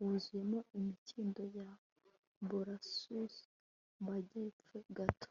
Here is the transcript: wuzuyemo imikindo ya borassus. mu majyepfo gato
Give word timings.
wuzuyemo 0.00 0.58
imikindo 0.78 1.42
ya 1.56 1.68
borassus. 2.48 3.34
mu 3.48 4.02
majyepfo 4.06 4.76
gato 4.98 5.28